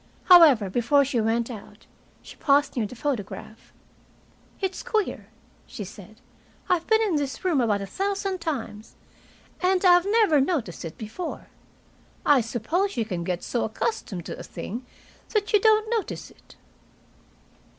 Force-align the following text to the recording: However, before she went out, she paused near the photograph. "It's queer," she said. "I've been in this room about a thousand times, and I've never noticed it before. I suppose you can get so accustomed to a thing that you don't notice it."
However, 0.23 0.67
before 0.67 1.05
she 1.05 1.21
went 1.21 1.51
out, 1.51 1.85
she 2.23 2.35
paused 2.35 2.75
near 2.75 2.87
the 2.87 2.95
photograph. 2.95 3.71
"It's 4.59 4.81
queer," 4.81 5.27
she 5.67 5.83
said. 5.83 6.19
"I've 6.67 6.87
been 6.87 7.03
in 7.03 7.17
this 7.17 7.45
room 7.45 7.61
about 7.61 7.81
a 7.81 7.85
thousand 7.85 8.39
times, 8.41 8.95
and 9.61 9.85
I've 9.85 10.07
never 10.07 10.41
noticed 10.41 10.83
it 10.85 10.97
before. 10.97 11.49
I 12.25 12.41
suppose 12.41 12.97
you 12.97 13.05
can 13.05 13.23
get 13.23 13.43
so 13.43 13.63
accustomed 13.63 14.25
to 14.25 14.39
a 14.39 14.41
thing 14.41 14.87
that 15.35 15.53
you 15.53 15.59
don't 15.59 15.87
notice 15.91 16.31
it." 16.31 16.55